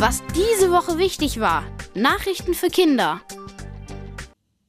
Was 0.00 0.22
diese 0.34 0.70
Woche 0.70 0.96
wichtig 0.96 1.40
war. 1.40 1.62
Nachrichten 1.94 2.54
für 2.54 2.68
Kinder. 2.68 3.20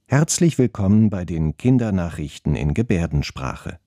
Herzlich 0.06 0.58
willkommen 0.58 1.10
bei 1.10 1.24
den 1.24 1.56
Kindernachrichten 1.56 2.54
in 2.58 2.74
Gebärdensprache. 2.74 3.80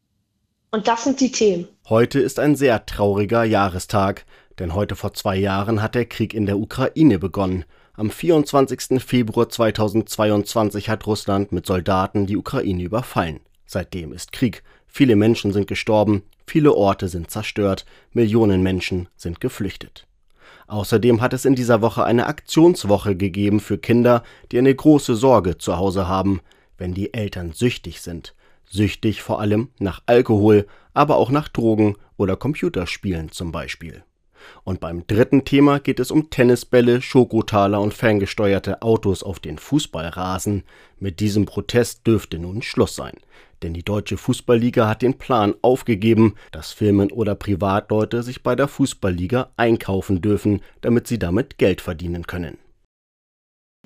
Und 0.71 0.88
das 0.88 1.04
sind 1.04 1.21
die 1.21 1.30
Themen. 1.30 1.69
Heute 1.87 2.19
ist 2.19 2.38
ein 2.38 2.56
sehr 2.56 2.87
trauriger 2.87 3.44
Jahrestag, 3.44 4.24
denn 4.58 4.74
heute 4.74 4.96
vor 4.96 5.12
zwei 5.12 5.37
Jahren 5.37 5.83
hat 5.83 5.94
der 5.94 6.06
Krieg 6.06 6.33
in 6.33 6.46
der 6.46 6.58
Ukraine 6.58 7.19
begonnen. 7.19 7.67
Am 7.92 8.08
24. 8.11 9.04
Februar 9.04 9.51
2022 9.51 10.88
hat 10.88 11.06
Russland 11.06 11.53
mit 11.53 11.67
Soldaten 11.67 12.24
die 12.24 12.38
Ukraine 12.38 12.85
überfallen. 12.85 13.40
Seitdem 13.67 14.15
ist 14.15 14.33
Krieg. 14.33 14.63
Viele 14.87 15.15
Menschen 15.15 15.53
sind 15.53 15.67
gestorben, 15.67 16.23
viele 16.47 16.73
Orte 16.73 17.09
sind 17.09 17.30
zerstört, 17.30 17.84
Millionen 18.15 18.62
Menschen 18.62 19.11
sind 19.15 19.42
geflüchtet. 19.42 20.06
Außerdem 20.66 21.20
hat 21.20 21.32
es 21.32 21.44
in 21.44 21.54
dieser 21.54 21.82
Woche 21.82 22.04
eine 22.04 22.26
Aktionswoche 22.26 23.16
gegeben 23.16 23.60
für 23.60 23.78
Kinder, 23.78 24.22
die 24.52 24.58
eine 24.58 24.74
große 24.74 25.14
Sorge 25.14 25.58
zu 25.58 25.76
Hause 25.76 26.08
haben, 26.08 26.40
wenn 26.78 26.95
die 26.95 27.14
Eltern 27.14 27.52
süchtig 27.52 28.00
sind. 28.00 28.34
Süchtig 28.64 29.22
vor 29.22 29.40
allem 29.40 29.68
nach 29.78 30.02
Alkohol, 30.06 30.66
aber 30.95 31.16
auch 31.16 31.30
nach 31.30 31.48
Drogen 31.48 31.96
oder 32.16 32.36
Computerspielen 32.36 33.30
zum 33.30 33.52
Beispiel. 33.52 34.04
Und 34.64 34.80
beim 34.80 35.06
dritten 35.06 35.44
Thema 35.44 35.80
geht 35.80 36.00
es 36.00 36.10
um 36.10 36.30
Tennisbälle, 36.30 37.02
Schokotaler 37.02 37.80
und 37.80 37.94
ferngesteuerte 37.94 38.82
Autos 38.82 39.22
auf 39.22 39.40
den 39.40 39.58
Fußballrasen. 39.58 40.62
Mit 40.98 41.20
diesem 41.20 41.46
Protest 41.46 42.06
dürfte 42.06 42.38
nun 42.38 42.62
Schluss 42.62 42.96
sein. 42.96 43.14
Denn 43.62 43.74
die 43.74 43.82
Deutsche 43.82 44.16
Fußballliga 44.16 44.88
hat 44.88 45.02
den 45.02 45.18
Plan 45.18 45.54
aufgegeben, 45.62 46.34
dass 46.52 46.72
Firmen 46.72 47.10
oder 47.10 47.34
Privatleute 47.34 48.22
sich 48.22 48.42
bei 48.42 48.54
der 48.56 48.68
Fußballliga 48.68 49.50
einkaufen 49.56 50.20
dürfen, 50.20 50.60
damit 50.80 51.06
sie 51.06 51.18
damit 51.18 51.58
Geld 51.58 51.80
verdienen 51.80 52.26
können. 52.26 52.58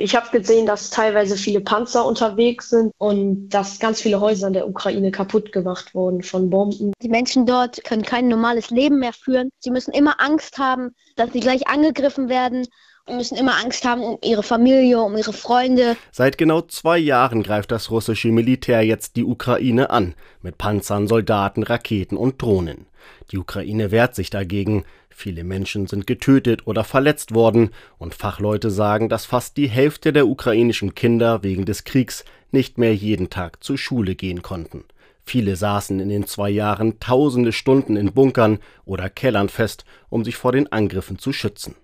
Ich 0.01 0.15
habe 0.15 0.31
gesehen, 0.31 0.65
dass 0.65 0.91
teilweise 0.91 1.37
viele 1.37 1.61
Panzer 1.61 2.07
unterwegs 2.07 2.71
sind 2.71 2.93
und 2.99 3.49
dass 3.49 3.81
ganz 3.81 4.01
viele 4.01 4.21
Häuser 4.21 4.47
in 4.47 4.53
der 4.53 4.69
Ukraine 4.69 5.11
kaputt 5.11 5.51
gemacht 5.51 5.93
wurden 5.93 6.23
von 6.23 6.51
Bomben. 6.51 6.93
Die 7.03 7.09
Menschen 7.09 7.47
dort 7.47 7.83
können 7.83 8.03
kein 8.03 8.29
normales 8.29 8.71
Leben 8.71 9.01
mehr 9.01 9.13
führen. 9.13 9.51
Sie 9.59 9.73
müssen 9.73 9.93
immer 9.93 10.21
Angst 10.21 10.59
haben, 10.59 10.95
dass 11.17 11.33
sie 11.33 11.41
gleich 11.41 11.67
angegriffen 11.67 12.29
werden 12.29 12.69
und 13.07 13.17
müssen 13.17 13.37
immer 13.37 13.57
Angst 13.57 13.85
haben 13.85 14.03
um 14.03 14.19
ihre 14.23 14.45
Familie, 14.45 15.03
um 15.03 15.17
ihre 15.17 15.33
Freunde. 15.33 15.97
Seit 16.13 16.39
genau 16.39 16.61
zwei 16.61 16.99
Jahren 16.99 17.43
greift 17.43 17.73
das 17.73 17.91
russische 17.91 18.29
Militär 18.29 18.83
jetzt 18.83 19.17
die 19.17 19.25
Ukraine 19.25 19.91
an, 19.91 20.15
mit 20.43 20.59
Panzern, 20.59 21.09
Soldaten, 21.09 21.65
Raketen 21.65 22.17
und 22.17 22.41
Drohnen. 22.41 22.87
Die 23.33 23.39
Ukraine 23.39 23.91
wehrt 23.91 24.15
sich 24.15 24.31
dagegen. 24.31 24.85
Viele 25.21 25.43
Menschen 25.43 25.89
sind 25.89 26.07
getötet 26.07 26.69
oder 26.69 26.85
verletzt 26.85 27.35
worden, 27.35 27.71
und 27.99 28.15
Fachleute 28.15 28.71
sagen, 28.71 29.09
dass 29.09 29.27
fast 29.27 29.57
die 29.57 29.69
Hälfte 29.69 30.13
der 30.13 30.29
ukrainischen 30.29 30.95
Kinder 30.95 31.43
wegen 31.43 31.65
des 31.65 31.83
Kriegs 31.83 32.25
nicht 32.53 32.79
mehr 32.79 32.95
jeden 32.95 33.29
Tag 33.29 33.65
zur 33.65 33.79
Schule 33.79 34.15
gehen 34.15 34.43
konnten. 34.43 34.85
Viele 35.25 35.57
saßen 35.57 35.99
in 35.99 36.09
den 36.09 36.25
zwei 36.29 36.51
Jahren 36.51 37.01
tausende 37.01 37.51
Stunden 37.51 37.97
in 37.97 38.13
Bunkern 38.13 38.61
oder 38.85 39.11
Kellern 39.11 39.49
fest, 39.49 39.85
um 40.09 40.25
sich 40.25 40.37
vor 40.37 40.53
den 40.53 40.71
Angriffen 40.71 41.19
zu 41.19 41.33
schützen. 41.33 41.75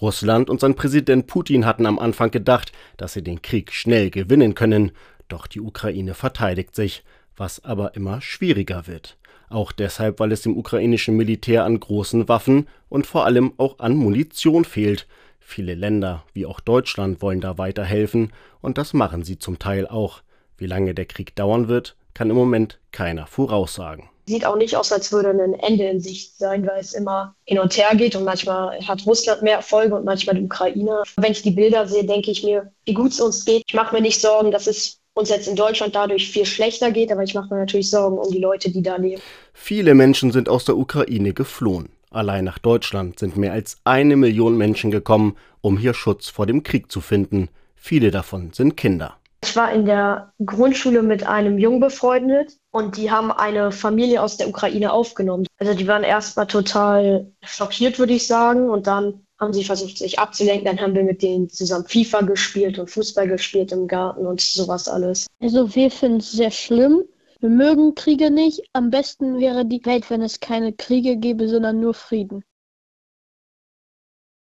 Russland 0.00 0.50
und 0.50 0.58
sein 0.58 0.74
Präsident 0.74 1.28
Putin 1.28 1.64
hatten 1.64 1.86
am 1.86 2.00
Anfang 2.00 2.32
gedacht, 2.32 2.72
dass 2.96 3.12
sie 3.12 3.22
den 3.22 3.42
Krieg 3.42 3.70
schnell 3.72 4.10
gewinnen 4.10 4.56
können, 4.56 4.90
doch 5.28 5.46
die 5.46 5.60
Ukraine 5.60 6.14
verteidigt 6.14 6.74
sich, 6.74 7.04
was 7.36 7.64
aber 7.64 7.94
immer 7.94 8.20
schwieriger 8.20 8.88
wird 8.88 9.19
auch 9.50 9.72
deshalb, 9.72 10.20
weil 10.20 10.32
es 10.32 10.42
dem 10.42 10.56
ukrainischen 10.56 11.16
Militär 11.16 11.64
an 11.64 11.78
großen 11.78 12.28
Waffen 12.28 12.68
und 12.88 13.06
vor 13.06 13.24
allem 13.24 13.52
auch 13.56 13.78
an 13.78 13.96
Munition 13.96 14.64
fehlt. 14.64 15.06
Viele 15.38 15.74
Länder, 15.74 16.24
wie 16.32 16.46
auch 16.46 16.60
Deutschland, 16.60 17.22
wollen 17.22 17.40
da 17.40 17.58
weiterhelfen, 17.58 18.32
und 18.60 18.78
das 18.78 18.92
machen 18.92 19.24
sie 19.24 19.38
zum 19.38 19.58
Teil 19.58 19.86
auch. 19.86 20.22
Wie 20.56 20.66
lange 20.66 20.94
der 20.94 21.06
Krieg 21.06 21.34
dauern 21.34 21.68
wird, 21.68 21.96
kann 22.14 22.30
im 22.30 22.36
Moment 22.36 22.78
keiner 22.92 23.26
voraussagen. 23.26 24.08
Sieht 24.26 24.44
auch 24.44 24.56
nicht 24.56 24.76
aus, 24.76 24.92
als 24.92 25.10
würde 25.10 25.30
ein 25.30 25.54
Ende 25.54 25.88
in 25.88 26.00
Sicht 26.00 26.38
sein, 26.38 26.64
weil 26.66 26.78
es 26.78 26.92
immer 26.92 27.34
hin 27.44 27.58
und 27.58 27.76
her 27.76 27.96
geht 27.96 28.14
und 28.14 28.24
manchmal 28.24 28.78
hat 28.86 29.04
Russland 29.06 29.42
mehr 29.42 29.56
Erfolge 29.56 29.96
und 29.96 30.04
manchmal 30.04 30.36
die 30.36 30.44
Ukraine. 30.44 31.02
Wenn 31.16 31.32
ich 31.32 31.42
die 31.42 31.50
Bilder 31.50 31.88
sehe, 31.88 32.04
denke 32.04 32.30
ich 32.30 32.44
mir, 32.44 32.70
wie 32.84 32.94
gut 32.94 33.10
es 33.10 33.20
uns 33.20 33.44
geht. 33.44 33.64
Ich 33.66 33.74
mache 33.74 33.94
mir 33.94 34.02
nicht 34.02 34.20
Sorgen, 34.20 34.52
dass 34.52 34.68
es 34.68 34.99
uns 35.14 35.28
jetzt 35.28 35.48
in 35.48 35.56
Deutschland 35.56 35.94
dadurch 35.94 36.30
viel 36.30 36.46
schlechter 36.46 36.90
geht, 36.90 37.10
aber 37.12 37.22
ich 37.22 37.34
mache 37.34 37.52
mir 37.52 37.60
natürlich 37.60 37.90
Sorgen 37.90 38.18
um 38.18 38.30
die 38.30 38.38
Leute, 38.38 38.70
die 38.70 38.82
da 38.82 38.96
leben. 38.96 39.20
Viele 39.52 39.94
Menschen 39.94 40.32
sind 40.32 40.48
aus 40.48 40.64
der 40.64 40.76
Ukraine 40.76 41.32
geflohen. 41.32 41.88
Allein 42.10 42.44
nach 42.44 42.58
Deutschland 42.58 43.18
sind 43.18 43.36
mehr 43.36 43.52
als 43.52 43.78
eine 43.84 44.16
Million 44.16 44.56
Menschen 44.56 44.90
gekommen, 44.90 45.36
um 45.60 45.78
hier 45.78 45.94
Schutz 45.94 46.28
vor 46.28 46.46
dem 46.46 46.62
Krieg 46.62 46.90
zu 46.90 47.00
finden. 47.00 47.48
Viele 47.76 48.10
davon 48.10 48.52
sind 48.52 48.76
Kinder. 48.76 49.16
Ich 49.42 49.56
war 49.56 49.72
in 49.72 49.86
der 49.86 50.32
Grundschule 50.44 51.02
mit 51.02 51.26
einem 51.26 51.58
Jungen 51.58 51.80
befreundet 51.80 52.58
und 52.72 52.96
die 52.96 53.10
haben 53.10 53.32
eine 53.32 53.72
Familie 53.72 54.22
aus 54.22 54.36
der 54.36 54.48
Ukraine 54.48 54.92
aufgenommen. 54.92 55.46
Also 55.58 55.74
die 55.74 55.88
waren 55.88 56.04
erstmal 56.04 56.46
total 56.46 57.32
schockiert, 57.42 57.98
würde 57.98 58.12
ich 58.12 58.26
sagen. 58.26 58.68
Und 58.68 58.86
dann 58.86 59.24
haben 59.40 59.52
sie 59.52 59.64
versucht, 59.64 59.98
sich 59.98 60.18
abzulenken. 60.18 60.66
Dann 60.66 60.80
haben 60.80 60.94
wir 60.94 61.02
mit 61.02 61.22
denen 61.22 61.48
zusammen 61.48 61.86
FIFA 61.86 62.22
gespielt 62.22 62.78
und 62.78 62.90
Fußball 62.90 63.26
gespielt 63.26 63.72
im 63.72 63.88
Garten 63.88 64.26
und 64.26 64.40
sowas 64.40 64.86
alles. 64.86 65.26
Also 65.40 65.74
wir 65.74 65.90
finden 65.90 66.18
es 66.18 66.32
sehr 66.32 66.50
schlimm. 66.50 67.02
Wir 67.40 67.48
mögen 67.48 67.94
Kriege 67.94 68.30
nicht. 68.30 68.62
Am 68.74 68.90
besten 68.90 69.40
wäre 69.40 69.64
die 69.64 69.84
Welt, 69.86 70.10
wenn 70.10 70.20
es 70.20 70.40
keine 70.40 70.74
Kriege 70.74 71.16
gäbe, 71.16 71.48
sondern 71.48 71.80
nur 71.80 71.94
Frieden. 71.94 72.44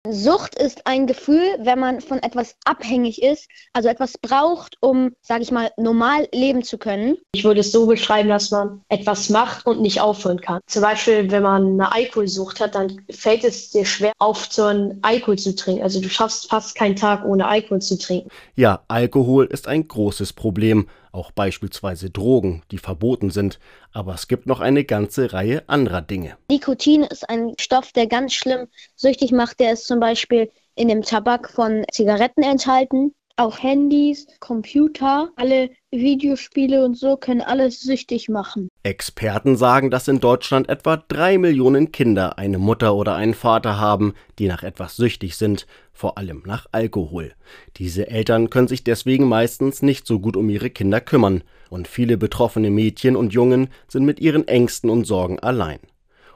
Sucht 0.08 0.56
ist 0.56 0.88
ein 0.88 1.08
Gefühl, 1.08 1.44
wenn 1.60 1.78
man 1.78 2.00
von 2.00 2.20
etwas 2.20 2.56
abhängig 2.64 3.22
ist, 3.22 3.50
also 3.74 3.90
etwas 3.90 4.18
braucht, 4.18 4.78
um, 4.80 5.12
sage 5.22 5.44
ich 5.44 5.52
mal, 5.52 5.72
normal 5.76 6.26
leben 6.34 6.64
zu 6.64 6.78
können. 6.78 7.18
Ich 7.34 7.44
würde 7.44 7.60
es 7.60 7.74
so 7.74 7.86
beschreiben, 7.86 8.30
dass 8.30 8.50
man 8.50 8.82
etwas 8.88 9.30
macht 9.30 9.66
und 9.66 9.82
nicht 9.82 10.00
aufhören 10.00 10.40
kann. 10.40 10.62
Zum 10.68 10.84
Beispiel, 10.84 11.30
wenn 11.32 11.44
man 11.44 11.74
eine 11.74 11.92
Alkoholsucht 11.92 12.62
hat, 12.62 12.76
dann 12.76 13.02
fällt 13.10 13.44
es 13.44 13.72
dir 13.72 13.86
schwer 13.86 14.14
aufzuhören, 14.20 15.00
Alkohol 15.02 15.38
zu 15.38 15.54
trinken. 15.54 15.84
Also 15.84 16.00
du 16.00 16.08
schaffst 16.08 16.50
fast 16.50 16.76
keinen 16.76 16.96
Tag 16.96 17.26
ohne 17.26 17.46
Alkohol 17.46 17.82
zu 17.82 17.98
trinken. 17.98 18.30
Ja, 18.56 18.84
Alkohol 18.88 19.48
ist 19.48 19.68
ein 19.68 19.86
großes 19.86 20.32
Problem 20.32 20.88
auch 21.12 21.32
beispielsweise 21.32 22.10
Drogen, 22.10 22.64
die 22.72 22.78
verboten 22.78 23.30
sind, 23.30 23.60
aber 23.92 24.14
es 24.14 24.28
gibt 24.28 24.46
noch 24.46 24.60
eine 24.60 24.84
ganze 24.84 25.34
Reihe 25.34 25.68
anderer 25.68 26.02
Dinge. 26.02 26.38
Nikotin 26.50 27.04
ist 27.04 27.30
ein 27.30 27.54
Stoff, 27.60 27.92
der 27.92 28.08
ganz 28.08 28.34
schlimm 28.34 28.68
süchtig 28.96 29.32
macht. 29.32 29.60
Der 29.60 29.74
ist 29.74 29.86
zum 29.88 30.00
Beispiel 30.00 30.52
in 30.76 30.88
dem 30.88 31.02
Tabak 31.02 31.50
von 31.50 31.84
Zigaretten 31.92 32.44
enthalten. 32.44 33.14
Auch 33.40 33.64
Handys, 33.64 34.28
Computer, 34.42 35.30
alle 35.38 35.70
Videospiele 35.92 36.84
und 36.84 36.98
so 36.98 37.16
können 37.16 37.40
alles 37.40 37.80
süchtig 37.80 38.28
machen. 38.28 38.68
Experten 38.84 39.56
sagen, 39.56 39.90
dass 39.90 40.10
in 40.10 40.20
Deutschland 40.20 40.68
etwa 40.68 40.98
drei 40.98 41.38
Millionen 41.38 41.94
Kinder 41.94 42.38
eine 42.38 42.58
Mutter 42.58 42.96
oder 42.96 43.16
einen 43.16 43.34
Vater 43.34 43.80
haben, 43.80 44.14
die 44.40 44.50
nach 44.50 44.62
etwas 44.64 44.98
süchtig 44.98 45.38
sind, 45.38 45.68
vor 45.94 46.18
allem 46.18 46.44
nach 46.46 46.66
Alkohol. 46.74 47.32
Diese 47.78 48.10
Eltern 48.10 48.50
können 48.50 48.68
sich 48.68 48.84
deswegen 48.84 49.30
meistens 49.30 49.82
nicht 49.82 50.06
so 50.06 50.20
gut 50.20 50.36
um 50.36 50.50
ihre 50.50 50.70
Kinder 50.70 51.00
kümmern, 51.00 51.46
und 51.70 51.88
viele 51.88 52.18
betroffene 52.18 52.70
Mädchen 52.70 53.16
und 53.16 53.32
Jungen 53.32 53.70
sind 53.88 54.04
mit 54.04 54.20
ihren 54.20 54.50
Ängsten 54.50 54.90
und 54.90 55.06
Sorgen 55.06 55.40
allein. 55.40 55.80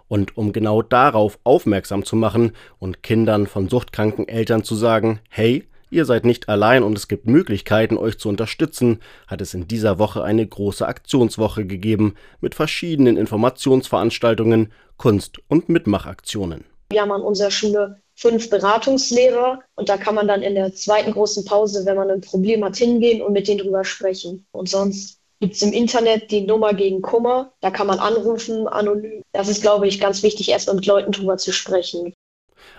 Und 0.08 0.38
um 0.38 0.54
genau 0.54 0.82
darauf 0.82 1.38
aufmerksam 1.44 2.06
zu 2.06 2.16
machen 2.16 2.54
und 2.80 3.04
Kindern 3.04 3.46
von 3.46 3.68
suchtkranken 3.68 4.30
Eltern 4.30 4.64
zu 4.64 4.76
sagen, 4.76 5.20
hey, 5.30 5.68
Ihr 5.94 6.06
seid 6.06 6.26
nicht 6.26 6.50
allein 6.50 6.82
und 6.82 6.98
es 6.98 7.08
gibt 7.08 7.28
Möglichkeiten, 7.28 7.98
euch 7.98 8.18
zu 8.18 8.28
unterstützen, 8.28 9.00
hat 9.28 9.42
es 9.42 9.54
in 9.54 9.68
dieser 9.68 10.00
Woche 10.00 10.24
eine 10.24 10.46
große 10.46 10.88
Aktionswoche 10.88 11.68
gegeben 11.68 12.16
mit 12.42 12.56
verschiedenen 12.56 13.16
Informationsveranstaltungen, 13.16 14.74
Kunst- 14.98 15.38
und 15.50 15.70
Mitmachaktionen. 15.70 16.66
Wir 16.90 17.04
haben 17.04 17.12
an 17.12 17.22
unserer 17.22 17.52
Schule 17.52 18.02
fünf 18.16 18.50
Beratungslehrer 18.50 19.60
und 19.76 19.88
da 19.88 19.98
kann 19.98 20.16
man 20.16 20.28
dann 20.28 20.42
in 20.42 20.56
der 20.56 20.74
zweiten 20.74 21.12
großen 21.12 21.46
Pause, 21.46 21.86
wenn 21.86 21.96
man 21.96 22.10
ein 22.10 22.22
Problem 22.22 22.66
hat, 22.66 22.76
hingehen 22.76 23.22
und 23.22 23.34
mit 23.34 23.48
denen 23.48 23.60
drüber 23.60 23.84
sprechen. 23.84 24.48
Und 24.52 24.70
sonst 24.70 25.20
gibt 25.42 25.54
es 25.54 25.62
im 25.62 25.74
Internet 25.74 26.32
die 26.32 26.42
Nummer 26.42 26.74
gegen 26.74 27.04
Kummer. 27.04 27.54
Da 27.62 27.70
kann 27.70 27.86
man 27.86 28.00
anrufen, 28.00 28.68
anonym. 28.68 29.22
Das 29.32 29.48
ist, 29.48 29.62
glaube 29.62 29.88
ich, 29.88 30.00
ganz 30.00 30.24
wichtig, 30.24 30.50
erstmal 30.50 30.78
mit 30.78 30.88
Leuten 30.88 31.12
drüber 31.12 31.38
zu 31.38 31.54
sprechen. 31.54 32.16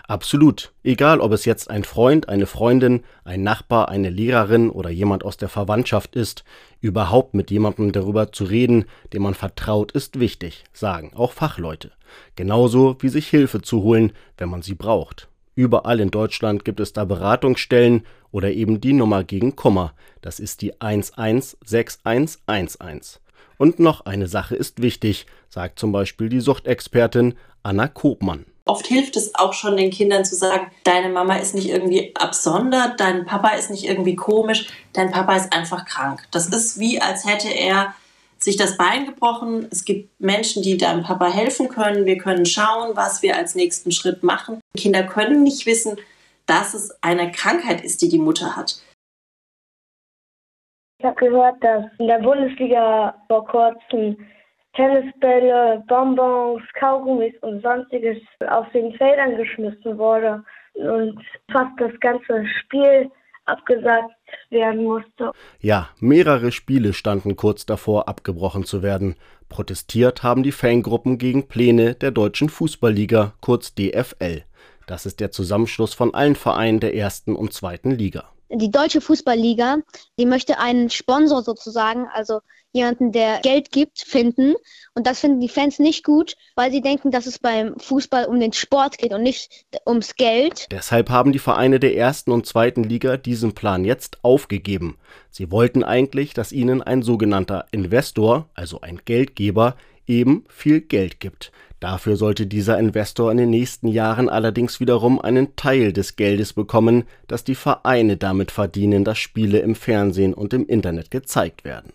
Absolut. 0.06 0.72
Egal, 0.82 1.20
ob 1.20 1.32
es 1.32 1.44
jetzt 1.44 1.70
ein 1.70 1.84
Freund, 1.84 2.28
eine 2.28 2.46
Freundin, 2.46 3.02
ein 3.24 3.42
Nachbar, 3.42 3.88
eine 3.88 4.10
Lehrerin 4.10 4.70
oder 4.70 4.90
jemand 4.90 5.24
aus 5.24 5.36
der 5.36 5.48
Verwandtschaft 5.48 6.14
ist, 6.14 6.44
überhaupt 6.80 7.34
mit 7.34 7.50
jemandem 7.50 7.92
darüber 7.92 8.32
zu 8.32 8.44
reden, 8.44 8.84
dem 9.12 9.22
man 9.22 9.34
vertraut, 9.34 9.92
ist 9.92 10.20
wichtig, 10.20 10.64
sagen 10.72 11.12
auch 11.14 11.32
Fachleute. 11.32 11.92
Genauso 12.36 12.96
wie 13.00 13.08
sich 13.08 13.28
Hilfe 13.28 13.62
zu 13.62 13.82
holen, 13.82 14.12
wenn 14.36 14.50
man 14.50 14.62
sie 14.62 14.74
braucht. 14.74 15.28
Überall 15.54 16.00
in 16.00 16.10
Deutschland 16.10 16.64
gibt 16.64 16.80
es 16.80 16.92
da 16.92 17.04
Beratungsstellen 17.04 18.04
oder 18.32 18.50
eben 18.50 18.80
die 18.80 18.92
Nummer 18.92 19.22
gegen 19.22 19.54
Kummer. 19.54 19.94
Das 20.20 20.40
ist 20.40 20.62
die 20.62 20.80
116111. 20.80 23.20
Und 23.56 23.78
noch 23.78 24.04
eine 24.04 24.26
Sache 24.26 24.56
ist 24.56 24.82
wichtig, 24.82 25.26
sagt 25.48 25.78
zum 25.78 25.92
Beispiel 25.92 26.28
die 26.28 26.40
Suchtexpertin 26.40 27.34
Anna 27.62 27.86
Kopmann. 27.86 28.46
Oft 28.66 28.86
hilft 28.86 29.16
es 29.16 29.34
auch 29.34 29.52
schon 29.52 29.76
den 29.76 29.90
Kindern 29.90 30.24
zu 30.24 30.34
sagen, 30.34 30.70
deine 30.84 31.10
Mama 31.10 31.36
ist 31.36 31.54
nicht 31.54 31.68
irgendwie 31.68 32.14
absondert, 32.14 32.98
dein 32.98 33.26
Papa 33.26 33.50
ist 33.50 33.70
nicht 33.70 33.84
irgendwie 33.84 34.16
komisch, 34.16 34.68
dein 34.94 35.10
Papa 35.10 35.36
ist 35.36 35.52
einfach 35.52 35.84
krank. 35.84 36.26
Das 36.30 36.48
ist 36.48 36.78
wie, 36.78 37.00
als 37.00 37.26
hätte 37.26 37.48
er 37.48 37.94
sich 38.38 38.56
das 38.56 38.76
Bein 38.78 39.06
gebrochen. 39.06 39.68
Es 39.70 39.84
gibt 39.84 40.18
Menschen, 40.18 40.62
die 40.62 40.78
deinem 40.78 41.02
Papa 41.02 41.26
helfen 41.26 41.68
können. 41.68 42.06
Wir 42.06 42.16
können 42.18 42.46
schauen, 42.46 42.96
was 42.96 43.22
wir 43.22 43.36
als 43.36 43.54
nächsten 43.54 43.92
Schritt 43.92 44.22
machen. 44.22 44.60
Kinder 44.76 45.02
können 45.02 45.42
nicht 45.42 45.66
wissen, 45.66 45.96
dass 46.46 46.74
es 46.74 47.02
eine 47.02 47.32
Krankheit 47.32 47.82
ist, 47.82 48.00
die 48.02 48.08
die 48.08 48.18
Mutter 48.18 48.56
hat. 48.56 48.80
Ich 50.98 51.04
habe 51.04 51.16
gehört, 51.16 51.62
dass 51.62 51.84
in 51.98 52.06
der 52.06 52.20
Bundesliga 52.20 53.14
vor 53.28 53.46
kurzem 53.46 54.16
Tennisbälle, 54.74 55.82
Bonbons, 55.88 56.62
Kaugummis 56.78 57.34
und 57.42 57.62
sonstiges 57.62 58.18
auf 58.48 58.68
den 58.72 58.92
Feldern 58.94 59.36
geschmissen 59.36 59.96
wurde 59.98 60.42
und 60.74 61.20
fast 61.50 61.72
das 61.78 61.92
ganze 62.00 62.46
Spiel 62.60 63.10
abgesagt 63.46 64.10
werden 64.50 64.84
musste. 64.84 65.32
Ja, 65.60 65.90
mehrere 66.00 66.50
Spiele 66.50 66.92
standen 66.92 67.36
kurz 67.36 67.66
davor, 67.66 68.08
abgebrochen 68.08 68.64
zu 68.64 68.82
werden. 68.82 69.16
Protestiert 69.48 70.22
haben 70.22 70.42
die 70.42 70.52
Fangruppen 70.52 71.18
gegen 71.18 71.46
Pläne 71.46 71.94
der 71.94 72.10
Deutschen 72.10 72.48
Fußballliga, 72.48 73.34
kurz 73.40 73.74
DFL. 73.74 74.42
Das 74.86 75.06
ist 75.06 75.20
der 75.20 75.30
Zusammenschluss 75.30 75.94
von 75.94 76.14
allen 76.14 76.36
Vereinen 76.36 76.80
der 76.80 76.94
ersten 76.94 77.36
und 77.36 77.52
zweiten 77.52 77.90
Liga 77.90 78.33
die 78.50 78.70
Deutsche 78.70 79.00
Fußballliga, 79.00 79.78
die 80.18 80.26
möchte 80.26 80.58
einen 80.58 80.90
Sponsor 80.90 81.42
sozusagen, 81.42 82.06
also 82.12 82.40
jemanden, 82.72 83.12
der 83.12 83.40
Geld 83.40 83.70
gibt, 83.70 84.00
finden. 84.00 84.54
Und 84.94 85.06
das 85.06 85.20
finden 85.20 85.40
die 85.40 85.48
Fans 85.48 85.78
nicht 85.78 86.04
gut, 86.04 86.34
weil 86.56 86.72
sie 86.72 86.80
denken, 86.80 87.10
dass 87.10 87.26
es 87.26 87.38
beim 87.38 87.78
Fußball 87.78 88.26
um 88.26 88.40
den 88.40 88.52
Sport 88.52 88.98
geht 88.98 89.12
und 89.12 89.22
nicht 89.22 89.64
ums 89.86 90.16
Geld. 90.16 90.66
Deshalb 90.70 91.08
haben 91.08 91.32
die 91.32 91.38
Vereine 91.38 91.78
der 91.78 91.96
ersten 91.96 92.32
und 92.32 92.46
zweiten 92.46 92.82
Liga 92.82 93.16
diesen 93.16 93.54
Plan 93.54 93.84
jetzt 93.84 94.18
aufgegeben. 94.22 94.98
Sie 95.30 95.50
wollten 95.50 95.84
eigentlich, 95.84 96.34
dass 96.34 96.52
ihnen 96.52 96.82
ein 96.82 97.02
sogenannter 97.02 97.66
Investor, 97.70 98.48
also 98.54 98.80
ein 98.80 99.00
Geldgeber, 99.04 99.76
eben 100.06 100.44
viel 100.48 100.80
Geld 100.80 101.20
gibt. 101.20 101.52
Dafür 101.80 102.16
sollte 102.16 102.46
dieser 102.46 102.78
Investor 102.78 103.30
in 103.30 103.36
den 103.36 103.50
nächsten 103.50 103.88
Jahren 103.88 104.28
allerdings 104.28 104.80
wiederum 104.80 105.20
einen 105.20 105.54
Teil 105.56 105.92
des 105.92 106.16
Geldes 106.16 106.54
bekommen, 106.54 107.04
das 107.26 107.44
die 107.44 107.54
Vereine 107.54 108.16
damit 108.16 108.50
verdienen, 108.50 109.04
dass 109.04 109.18
Spiele 109.18 109.58
im 109.58 109.74
Fernsehen 109.74 110.32
und 110.32 110.54
im 110.54 110.66
Internet 110.66 111.10
gezeigt 111.10 111.64
werden. 111.64 111.92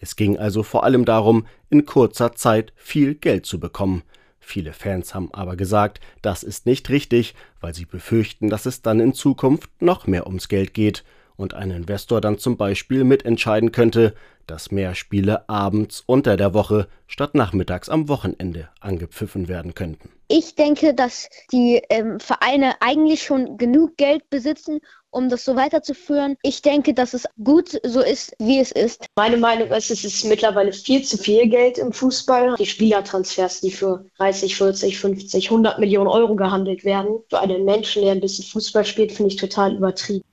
Es 0.00 0.16
ging 0.16 0.38
also 0.38 0.62
vor 0.62 0.84
allem 0.84 1.04
darum, 1.04 1.46
in 1.70 1.86
kurzer 1.86 2.34
Zeit 2.34 2.72
viel 2.76 3.14
Geld 3.14 3.46
zu 3.46 3.60
bekommen. 3.60 4.02
Viele 4.40 4.72
Fans 4.72 5.14
haben 5.14 5.28
aber 5.32 5.56
gesagt, 5.56 6.00
das 6.22 6.42
ist 6.42 6.66
nicht 6.66 6.88
richtig, 6.90 7.34
weil 7.60 7.74
sie 7.74 7.84
befürchten, 7.84 8.48
dass 8.48 8.66
es 8.66 8.82
dann 8.82 8.98
in 8.98 9.12
Zukunft 9.12 9.70
noch 9.80 10.06
mehr 10.06 10.26
ums 10.26 10.48
Geld 10.48 10.74
geht 10.74 11.04
und 11.38 11.54
ein 11.54 11.70
Investor 11.70 12.20
dann 12.20 12.38
zum 12.38 12.58
Beispiel 12.58 13.04
mitentscheiden 13.04 13.72
könnte, 13.72 14.14
dass 14.46 14.70
mehr 14.70 14.94
Spiele 14.94 15.48
abends 15.48 16.02
unter 16.04 16.36
der 16.36 16.52
Woche 16.52 16.88
statt 17.06 17.34
nachmittags 17.34 17.88
am 17.88 18.08
Wochenende 18.08 18.68
angepfiffen 18.80 19.48
werden 19.48 19.74
könnten. 19.74 20.10
Ich 20.28 20.56
denke, 20.56 20.92
dass 20.94 21.30
die 21.52 21.80
ähm, 21.88 22.20
Vereine 22.20 22.74
eigentlich 22.80 23.22
schon 23.22 23.56
genug 23.56 23.96
Geld 23.96 24.28
besitzen, 24.28 24.80
um 25.10 25.30
das 25.30 25.44
so 25.44 25.56
weiterzuführen. 25.56 26.36
Ich 26.42 26.60
denke, 26.60 26.92
dass 26.92 27.14
es 27.14 27.24
gut 27.42 27.80
so 27.82 28.00
ist, 28.00 28.34
wie 28.38 28.58
es 28.58 28.72
ist. 28.72 29.06
Meine 29.16 29.38
Meinung 29.38 29.68
ist, 29.68 29.90
es 29.90 30.04
ist 30.04 30.24
mittlerweile 30.24 30.72
viel 30.72 31.02
zu 31.02 31.16
viel 31.16 31.48
Geld 31.48 31.78
im 31.78 31.92
Fußball. 31.92 32.56
Die 32.58 32.66
Spielertransfers, 32.66 33.60
die 33.60 33.70
für 33.70 34.04
30, 34.18 34.56
40, 34.56 34.98
50, 34.98 35.50
100 35.50 35.78
Millionen 35.78 36.08
Euro 36.08 36.34
gehandelt 36.36 36.84
werden, 36.84 37.20
für 37.30 37.40
einen 37.40 37.64
Menschen, 37.64 38.02
der 38.02 38.12
ein 38.12 38.20
bisschen 38.20 38.44
Fußball 38.44 38.84
spielt, 38.84 39.12
finde 39.12 39.32
ich 39.32 39.36
total 39.36 39.74
übertrieben. 39.76 40.24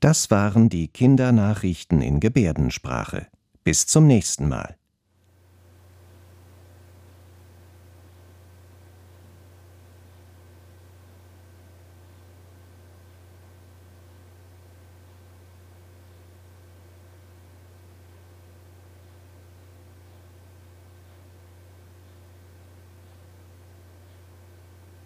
Das 0.00 0.30
waren 0.30 0.70
die 0.70 0.88
Kindernachrichten 0.88 2.00
in 2.00 2.20
Gebärdensprache. 2.20 3.26
Bis 3.64 3.86
zum 3.86 4.06
nächsten 4.06 4.48
Mal. 4.48 4.79